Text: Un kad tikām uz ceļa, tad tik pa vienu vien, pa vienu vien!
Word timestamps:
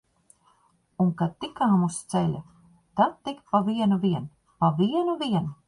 Un 1.03 1.11
kad 1.19 1.35
tikām 1.45 1.83
uz 1.89 1.99
ceļa, 2.15 2.41
tad 3.01 3.15
tik 3.29 3.45
pa 3.53 3.63
vienu 3.71 4.03
vien, 4.09 4.29
pa 4.65 4.75
vienu 4.83 5.19
vien! 5.25 5.51